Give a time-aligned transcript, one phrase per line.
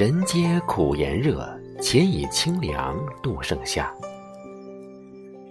[0.00, 1.46] 人皆苦炎热，
[1.78, 3.94] 且以清凉度盛夏。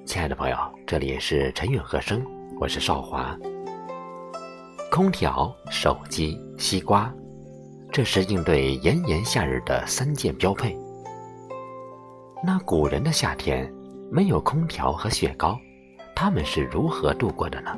[0.07, 0.57] 亲爱的朋友，
[0.87, 2.25] 这里是陈韵和声，
[2.59, 3.37] 我是少华。
[4.89, 7.13] 空调、手机、西瓜，
[7.91, 10.75] 这是应对炎炎夏日的三件标配。
[12.43, 13.71] 那古人的夏天
[14.11, 15.59] 没有空调和雪糕，
[16.15, 17.77] 他们是如何度过的呢？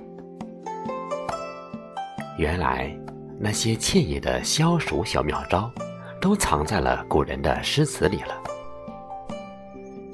[2.38, 2.98] 原来，
[3.38, 5.70] 那些惬意的消暑小妙招，
[6.22, 8.40] 都藏在了古人的诗词里了。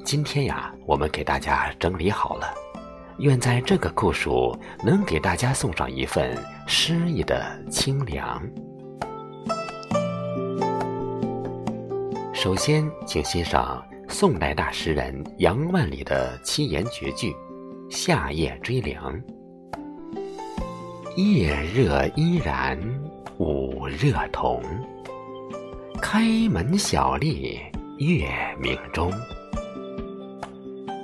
[0.06, 2.46] 今天呀，我们给大家整理好了，
[3.18, 6.34] 愿在这个酷暑能给大家送上一份
[6.66, 8.42] 诗意的清凉。
[12.32, 17.32] 首先，请欣赏宋代大诗人杨万里的七言绝句
[17.90, 19.14] 《夏夜追凉》：
[21.16, 22.78] 夜热依然
[23.36, 24.62] 午热同，
[26.00, 27.58] 开门小立
[27.98, 28.28] 月
[28.60, 29.12] 明中。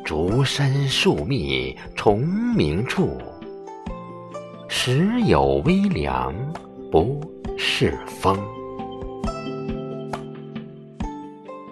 [0.04, 2.20] 竹深树密虫
[2.54, 3.18] 鸣处，
[4.68, 6.34] 时有微凉
[6.92, 7.20] 不
[7.58, 8.38] 是风。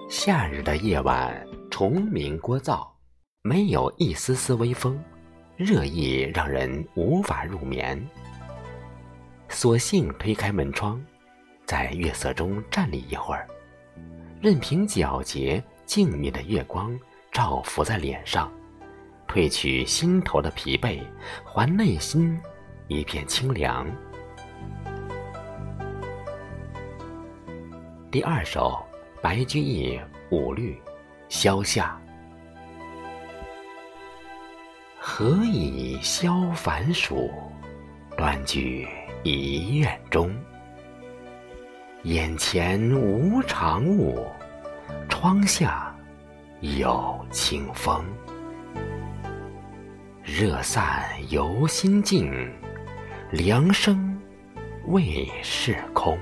[0.09, 2.87] 夏日的夜晚，虫鸣聒噪，
[3.43, 4.99] 没有一丝丝微风，
[5.57, 8.01] 热意让人无法入眠。
[9.49, 11.01] 索性推开门窗，
[11.73, 13.49] 在月色中站立一会儿，
[14.43, 16.95] 任凭皎洁静谧的月光。
[17.31, 18.53] 照拂在脸上，
[19.27, 21.01] 褪去心头的疲惫，
[21.43, 22.39] 还内心
[22.89, 23.87] 一片清凉。
[28.11, 28.85] 第二首，
[29.23, 29.97] 白居易
[30.29, 30.75] 《五律·
[31.31, 31.99] 萧夏》：
[34.99, 37.31] 何以消烦暑？
[38.15, 38.87] 端居
[39.23, 40.31] 一院中。
[42.05, 44.27] 眼前无长物，
[45.09, 45.89] 窗下。
[46.61, 48.05] 有清风，
[50.23, 52.33] 热散犹心静，
[53.33, 54.17] 凉生
[54.87, 56.17] 未是空。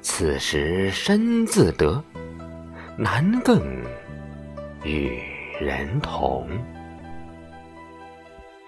[0.00, 2.02] 此时身自得，
[2.96, 3.60] 难更
[4.84, 5.20] 与
[5.60, 6.48] 人同。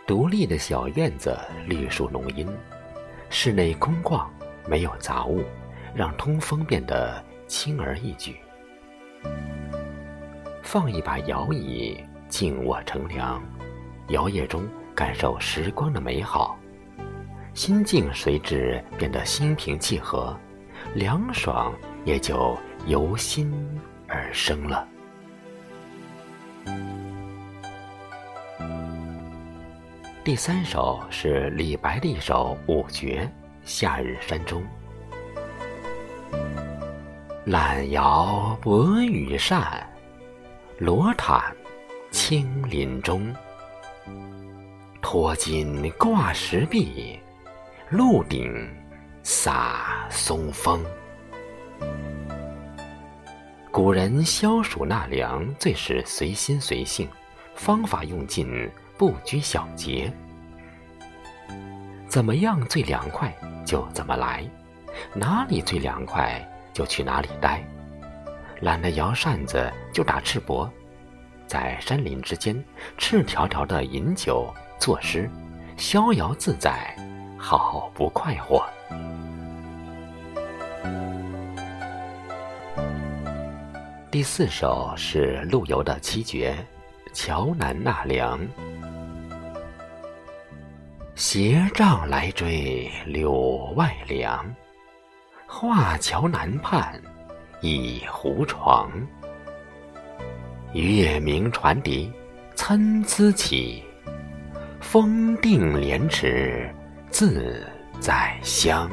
[0.06, 2.46] 独立的小院子，绿树浓荫，
[3.30, 4.26] 室内空旷，
[4.66, 5.42] 没有杂物，
[5.94, 8.36] 让通风变得轻而易举。
[10.62, 13.42] 放一把摇椅，静卧乘凉，
[14.08, 16.58] 摇曳中感受时光的美好，
[17.54, 20.34] 心境随之变得心平气和，
[20.94, 21.72] 凉爽
[22.04, 22.56] 也就
[22.86, 23.52] 由心
[24.08, 24.88] 而生了。
[30.24, 33.28] 第三首是李白的一首五绝
[33.64, 34.62] 《夏日山中》：
[37.44, 39.88] 懒摇薄羽扇。
[40.78, 41.40] 罗毯
[42.10, 43.32] 青林中，
[45.00, 47.20] 托金挂石壁，
[47.88, 48.68] 鹿顶
[49.22, 50.84] 洒松风。
[53.70, 57.08] 古人消暑纳凉最是随心随性，
[57.54, 58.68] 方法用尽，
[58.98, 60.12] 不拘小节。
[62.08, 63.32] 怎么样最凉快
[63.64, 64.44] 就怎么来，
[65.14, 66.40] 哪里最凉快
[66.72, 67.62] 就去哪里待。
[68.60, 70.68] 懒得摇扇子，就打赤膊，
[71.46, 72.62] 在山林之间
[72.96, 75.28] 赤条条的饮酒作诗，
[75.76, 76.94] 逍遥自在，
[77.36, 78.64] 好不快活。
[84.10, 86.54] 第四首是陆游的七绝
[87.14, 88.38] 《桥南纳凉》：
[91.24, 94.44] 斜杖来追柳外凉，
[95.46, 97.00] 画桥南畔。
[97.60, 98.90] 一胡床，
[100.72, 102.12] 月明船笛
[102.56, 103.84] 参差起，
[104.80, 106.68] 风定莲池
[107.08, 107.64] 自
[108.00, 108.90] 在香。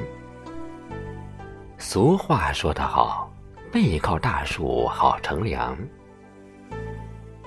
[1.80, 3.34] 俗话说得好，
[3.72, 5.76] 背靠大树好乘凉。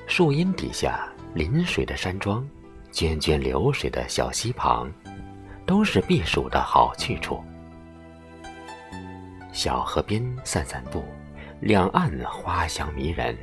[0.09, 2.45] 树荫底下，临水的山庄，
[2.93, 4.93] 涓涓流水的小溪旁，
[5.67, 7.43] 都是避暑的好去处。
[9.53, 11.05] 小河边散散步，
[11.61, 13.37] 两岸花香迷人，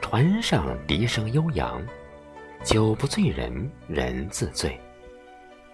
[0.00, 1.82] 船上笛声悠扬，
[2.62, 4.80] 酒不醉人人自醉。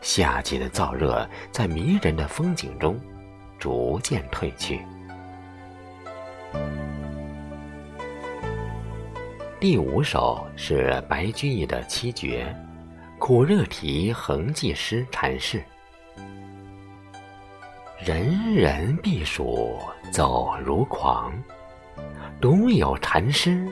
[0.00, 2.98] 夏季的燥热在迷人的风景中
[3.58, 4.80] 逐渐褪去。
[9.60, 12.44] 第五首是白居易的七绝
[13.24, 15.58] 《苦热题恒记诗阐释》。
[18.04, 19.78] 人人避暑
[20.10, 21.32] 走如狂，
[22.40, 23.64] 独有禅师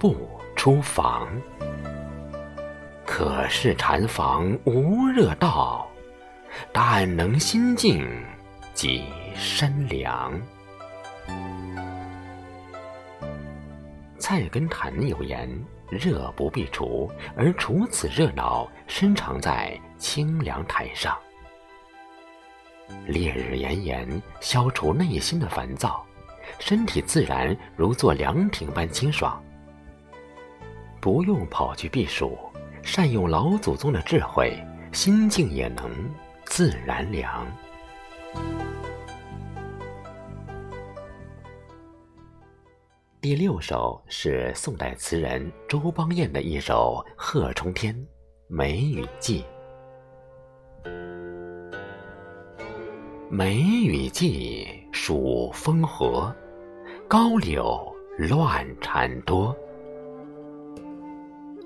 [0.00, 1.28] 不出房。
[3.06, 5.88] 可是禅房无热道，
[6.72, 8.04] 但能心静
[8.74, 9.04] 即
[9.36, 10.36] 身凉。
[14.18, 15.48] 菜根谭有言
[15.90, 21.16] ：“热不必除，而除此热闹，深藏在清凉台上。”
[23.06, 26.04] 烈日炎炎，消除内心的烦躁，
[26.58, 29.42] 身体自然如坐凉亭般清爽。
[31.00, 32.38] 不用跑去避暑，
[32.82, 34.58] 善用老祖宗的智慧，
[34.92, 35.90] 心静也能
[36.46, 37.46] 自然凉。
[43.20, 47.92] 第六首是宋代词人周邦彦的一首《贺冲天·
[48.46, 49.44] 梅雨季》。
[53.28, 56.32] 梅雨季，暑风和，
[57.08, 59.56] 高柳乱蝉多。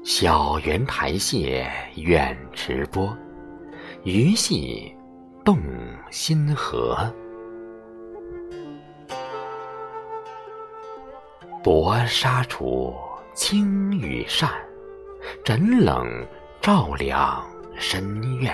[0.02, 3.14] 小园台榭远池波，
[4.04, 4.90] 鱼戏
[5.44, 5.58] 动
[6.10, 6.96] 心河。
[11.62, 12.92] 薄纱厨，
[13.34, 14.50] 轻雨扇，
[15.44, 16.26] 枕冷
[16.60, 17.48] 照凉
[17.78, 18.52] 深院。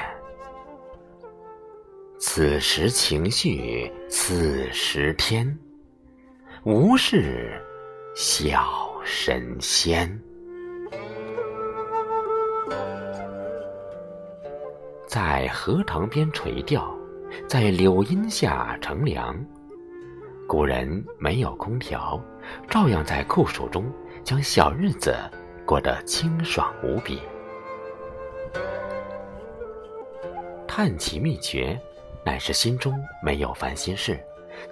[2.19, 5.59] 此时情绪，此时天，
[6.65, 7.59] 无事
[8.15, 8.69] 小
[9.03, 10.21] 神仙。
[15.07, 16.95] 在荷塘边垂钓，
[17.49, 19.35] 在柳荫下乘凉。
[20.49, 22.19] 古人没有空调，
[22.71, 23.85] 照样在酷暑中
[24.25, 25.15] 将小日子
[25.67, 27.21] 过得清爽无比。
[30.67, 31.79] 探其秘诀。
[32.25, 34.21] 乃是心中没有烦心事，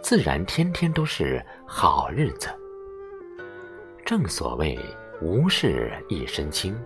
[0.02, 2.50] 自然天天都是好日子。
[4.04, 4.78] 正所谓
[5.22, 6.78] 无事一身轻，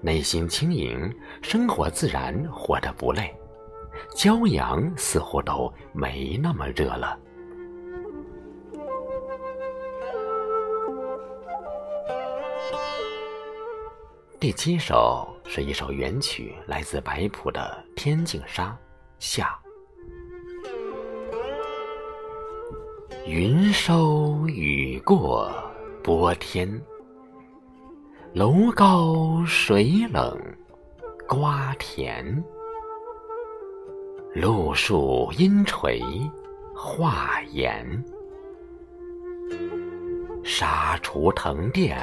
[0.00, 3.34] 内心轻盈，生活自然活得不累。
[4.16, 7.18] 骄阳似乎都没那么热了。
[14.40, 18.68] 第七首是一首元曲，来自白朴的《天净沙·
[19.18, 19.54] 夏》。
[23.26, 25.52] 云收雨过
[26.02, 26.66] 波天，
[28.32, 30.34] 楼高水冷
[31.28, 32.42] 瓜甜。
[34.34, 36.00] 露树阴垂
[36.74, 38.02] 画檐，
[40.42, 42.00] 纱厨腾电，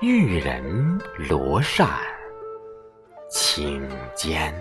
[0.00, 1.88] 玉人罗扇
[3.30, 4.54] 轻肩。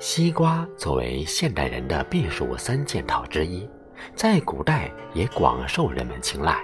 [0.00, 3.68] 西瓜作为现代人的避暑三件套之一。
[4.14, 6.62] 在古代也广受人们青睐。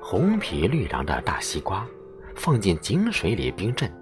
[0.00, 1.86] 红皮绿瓤的大西瓜，
[2.34, 3.92] 放进井水里冰镇，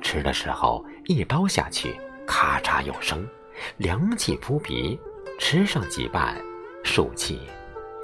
[0.00, 3.26] 吃的时候一刀下去，咔嚓有声，
[3.76, 4.98] 凉气扑鼻，
[5.38, 6.40] 吃上几瓣，
[6.84, 7.40] 暑气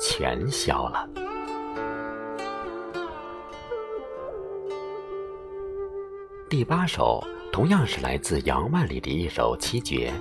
[0.01, 1.09] 全消了。
[6.57, 7.21] 第八首
[7.51, 10.13] 同样是来自杨万里的一首七绝。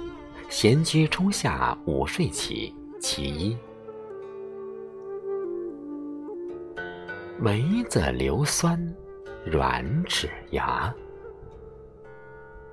[0.49, 3.55] 闲居初夏午睡起，其一。
[7.37, 8.83] 梅子硫酸，
[9.45, 10.91] 软齿牙。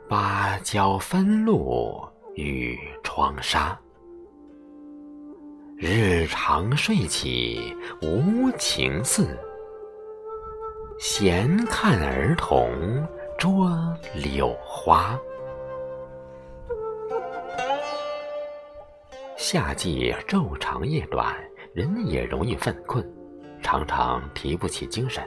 [0.09, 2.03] 芭蕉分露
[2.37, 3.79] 与窗纱。
[5.77, 9.39] 日长睡起无情似，
[10.99, 13.07] 闲看儿童
[13.41, 13.75] 捉
[14.15, 15.19] 柳花。
[19.35, 21.35] 夏季昼长夜短，
[21.73, 23.03] 人也容易犯困，
[23.63, 25.25] 常常提不起精神，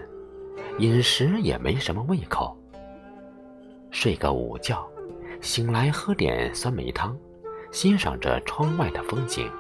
[0.78, 2.56] 饮食也没什么胃口。
[3.90, 4.88] 睡个午觉，
[5.42, 7.18] 醒来喝点酸梅汤，
[7.72, 9.52] 欣赏着窗外的风景。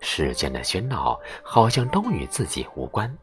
[0.00, 3.16] 世间的喧闹好像都与自己无关，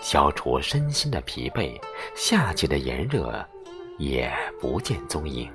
[0.00, 1.80] 消除身心的疲惫，
[2.14, 3.44] 夏季的炎热
[3.98, 5.50] 也不见踪影。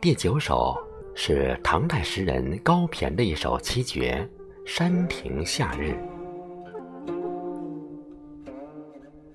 [0.00, 0.76] 第九首
[1.14, 4.28] 是唐代诗人高骈的一首七绝
[4.68, 5.92] 《山亭夏日》。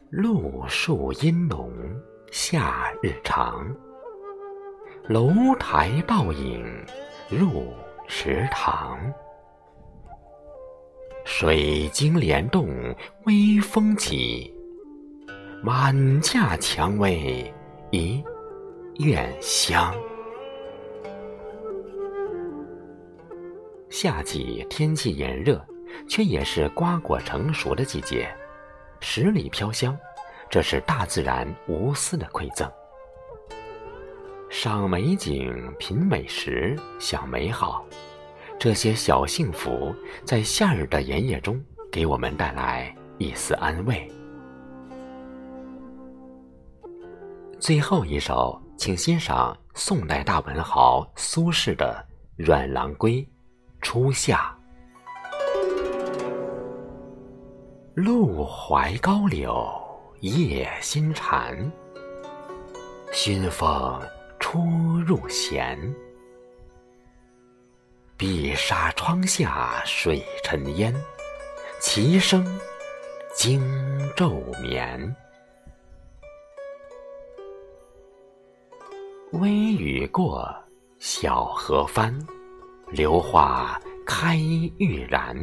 [0.10, 1.72] 露树阴浓
[2.32, 3.74] 夏日长，
[5.08, 6.66] 楼台倒影
[7.30, 7.72] 入
[8.08, 9.00] 池塘。
[11.30, 12.70] 水晶帘动
[13.26, 14.50] 微风起，
[15.62, 17.54] 满架蔷薇
[17.92, 18.24] 一
[19.00, 19.94] 院香。
[23.90, 25.64] 夏季天气炎热，
[26.08, 28.34] 却也是瓜果成熟的季节，
[29.02, 29.96] 十里飘香，
[30.50, 32.72] 这是大自然无私的馈赠。
[34.50, 37.86] 赏美景，品美食，享美好，
[38.60, 39.96] 这些小幸福
[40.26, 44.12] 在夏日的炎夜中，给我们带来一丝安慰。
[47.60, 52.04] 最后一首，请欣赏宋代大文豪苏轼的
[52.44, 53.22] 《阮郎归·
[53.80, 54.56] 初夏》。
[57.94, 59.72] 露怀高柳，
[60.22, 61.72] 夜心禅。
[63.12, 64.02] 熏风
[64.40, 64.60] 初
[65.06, 65.80] 入弦，
[68.30, 70.94] 碧纱窗下水沉烟，
[71.80, 72.46] 齐声
[73.34, 73.62] 惊
[74.18, 75.16] 昼眠。
[79.32, 80.54] 微雨过，
[81.00, 82.14] 小荷翻，
[82.90, 84.36] 榴花开
[84.78, 85.34] 欲燃。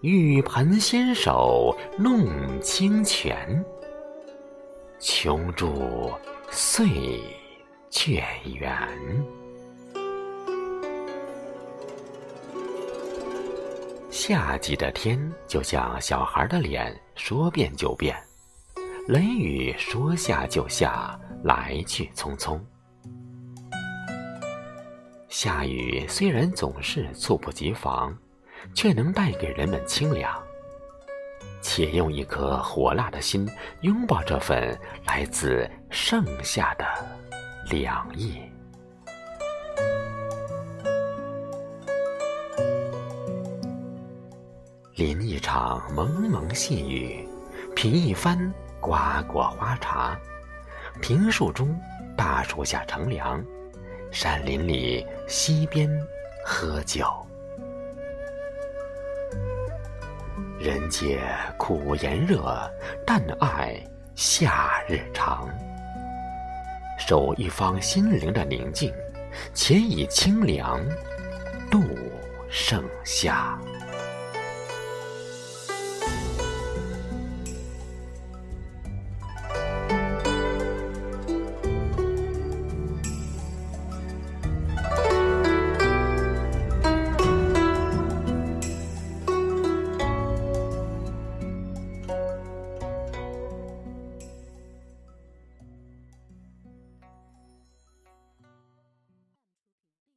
[0.00, 3.64] 玉盆纤手弄清泉，
[4.98, 6.12] 琼珠
[6.50, 7.22] 碎
[7.88, 8.20] 却
[8.52, 8.74] 圆。
[14.26, 18.16] 夏季的天就像小孩的脸，说变就变。
[19.06, 22.58] 雷雨说下就下，来去匆匆。
[25.28, 28.16] 下雨虽然总是猝不及防，
[28.72, 30.42] 却能带给人们清凉。
[31.60, 33.46] 且用一颗火辣的心，
[33.82, 36.86] 拥抱这份来自盛夏的
[37.68, 38.40] 凉意。
[44.96, 47.28] 淋一场蒙蒙细雨，
[47.74, 48.52] 品一番。
[48.80, 50.16] 瓜果花茶，
[51.00, 51.74] 平树中，
[52.16, 53.42] 大树下乘凉，
[54.12, 55.90] 山林里，溪边
[56.44, 57.06] 喝酒。
[60.60, 61.22] 人皆
[61.56, 62.70] 苦炎热，
[63.06, 63.82] 但爱
[64.14, 65.48] 夏日长。
[66.98, 68.92] 守一方心灵的宁静，
[69.54, 70.78] 且以清凉
[71.70, 71.82] 度
[72.50, 73.58] 盛夏。